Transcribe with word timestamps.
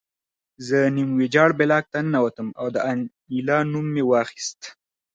زه 0.67 0.77
نیم 0.95 1.09
ویجاړ 1.19 1.49
بلاک 1.59 1.85
ته 1.93 1.99
ننوتم 2.05 2.47
او 2.59 2.67
د 2.75 2.77
انیلا 2.91 3.59
نوم 3.71 3.85
مې 3.93 4.03
واخیست 4.11 4.61